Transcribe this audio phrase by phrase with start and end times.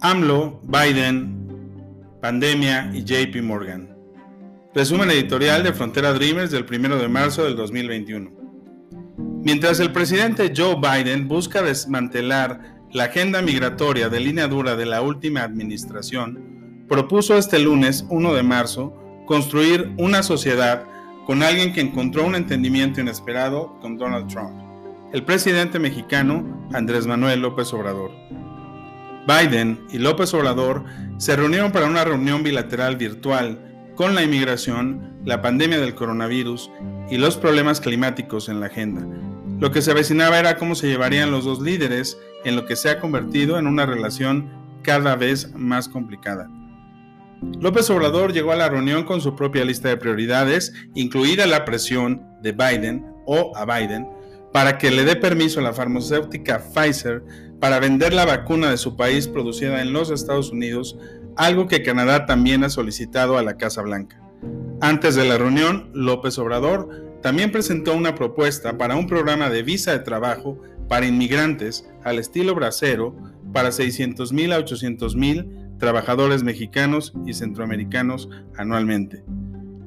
[0.00, 1.48] AMLO, Biden,
[2.22, 3.96] pandemia y JP Morgan.
[4.72, 8.30] Resumen editorial de Frontera Dreamers del 1 de marzo del 2021.
[9.42, 15.02] Mientras el presidente Joe Biden busca desmantelar la agenda migratoria de línea dura de la
[15.02, 18.94] última administración, propuso este lunes 1 de marzo
[19.26, 20.84] construir una sociedad
[21.26, 24.60] con alguien que encontró un entendimiento inesperado con Donald Trump,
[25.12, 28.12] el presidente mexicano Andrés Manuel López Obrador.
[29.28, 30.84] Biden y López Obrador
[31.18, 33.58] se reunieron para una reunión bilateral virtual
[33.94, 36.70] con la inmigración, la pandemia del coronavirus
[37.10, 39.06] y los problemas climáticos en la agenda.
[39.60, 42.88] Lo que se avecinaba era cómo se llevarían los dos líderes en lo que se
[42.88, 44.50] ha convertido en una relación
[44.82, 46.48] cada vez más complicada.
[47.60, 52.26] López Obrador llegó a la reunión con su propia lista de prioridades, incluida la presión
[52.40, 54.08] de Biden o a Biden,
[54.52, 57.22] para que le dé permiso a la farmacéutica Pfizer
[57.60, 60.96] para vender la vacuna de su país producida en los Estados Unidos,
[61.36, 64.20] algo que Canadá también ha solicitado a la Casa Blanca.
[64.80, 69.92] Antes de la reunión, López Obrador también presentó una propuesta para un programa de visa
[69.92, 73.16] de trabajo para inmigrantes al estilo bracero
[73.52, 79.24] para 600.000 a 800.000 trabajadores mexicanos y centroamericanos anualmente.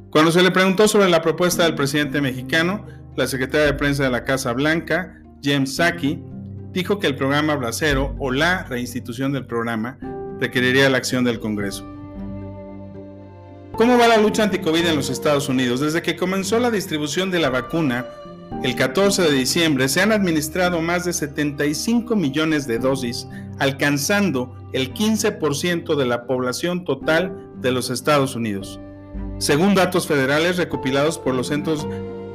[0.09, 4.09] Cuando se le preguntó sobre la propuesta del presidente mexicano, la secretaria de prensa de
[4.09, 6.21] la Casa Blanca, James Saki,
[6.71, 9.97] dijo que el programa Bracero o la reinstitución del programa
[10.39, 11.85] requeriría la acción del Congreso.
[13.73, 15.79] ¿Cómo va la lucha anticovid en los Estados Unidos?
[15.79, 18.05] Desde que comenzó la distribución de la vacuna,
[18.63, 23.27] el 14 de diciembre, se han administrado más de 75 millones de dosis,
[23.59, 28.79] alcanzando el 15% de la población total de los Estados Unidos.
[29.39, 31.87] Según datos federales recopilados por los Centros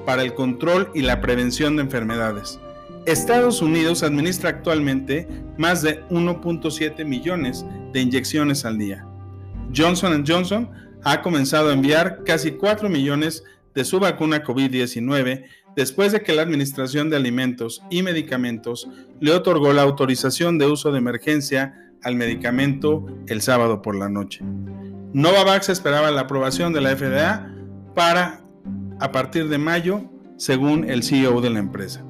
[0.06, 2.58] para el Control y la Prevención de Enfermedades.
[3.04, 9.06] Estados Unidos administra actualmente más de 1.7 millones de inyecciones al día.
[9.74, 10.70] Johnson Johnson
[11.04, 15.44] ha comenzado a enviar casi 4 millones de su vacuna COVID-19
[15.76, 18.88] después de que la Administración de Alimentos y Medicamentos
[19.20, 24.40] le otorgó la autorización de uso de emergencia al medicamento el sábado por la noche.
[25.12, 27.52] Novavax esperaba la aprobación de la FDA
[27.94, 28.45] para
[29.00, 32.04] a partir de mayo, según el CEO de la empresa.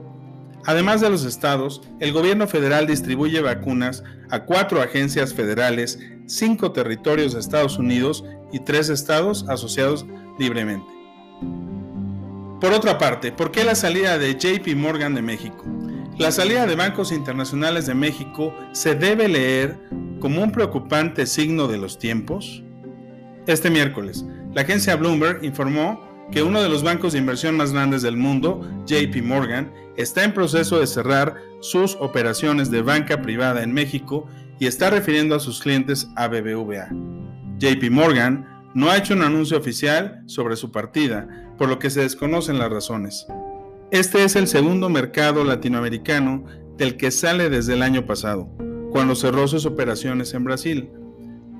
[0.66, 7.34] Además de los estados, el gobierno federal distribuye vacunas a cuatro agencias federales, cinco territorios
[7.34, 10.06] de Estados Unidos y tres estados asociados
[10.38, 10.86] libremente.
[12.60, 15.64] Por otra parte, ¿por qué la salida de JP Morgan de México?
[16.18, 19.78] La salida de bancos internacionales de México se debe leer
[20.18, 22.64] como un preocupante signo de los tiempos.
[23.46, 24.24] Este miércoles,
[24.54, 28.68] la agencia Bloomberg informó que uno de los bancos de inversión más grandes del mundo,
[28.86, 34.26] JP Morgan, está en proceso de cerrar sus operaciones de banca privada en México
[34.58, 36.88] y está refiriendo a sus clientes a BBVA.
[37.58, 42.02] JP Morgan no ha hecho un anuncio oficial sobre su partida, por lo que se
[42.02, 43.26] desconocen las razones.
[43.90, 46.44] Este es el segundo mercado latinoamericano
[46.76, 48.48] del que sale desde el año pasado,
[48.90, 50.90] cuando cerró sus operaciones en Brasil.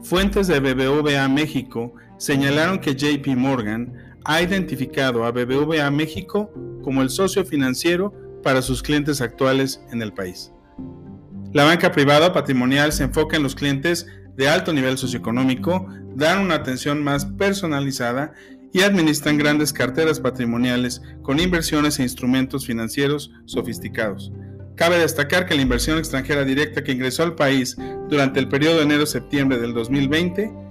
[0.02, 6.50] Fuentes de BBVA México señalaron que JP Morgan ha identificado a BBVA México
[6.82, 10.52] como el socio financiero para sus clientes actuales en el país.
[11.52, 14.06] La banca privada patrimonial se enfoca en los clientes
[14.36, 18.32] de alto nivel socioeconómico, dan una atención más personalizada
[18.72, 24.32] y administran grandes carteras patrimoniales con inversiones e instrumentos financieros sofisticados.
[24.74, 27.76] Cabe destacar que la inversión extranjera directa que ingresó al país
[28.08, 30.65] durante el periodo de enero-septiembre del 2020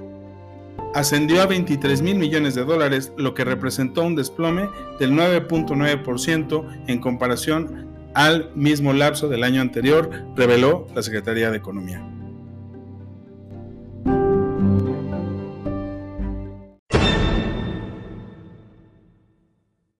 [0.96, 7.00] ascendió a 23 mil millones de dólares, lo que representó un desplome del 9.9% en
[7.00, 12.02] comparación al mismo lapso del año anterior, reveló la Secretaría de Economía.